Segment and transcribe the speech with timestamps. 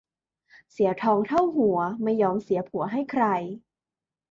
[0.71, 3.23] เสียทองเท่าหัวไม่ยอมเสียผัวให้ใคร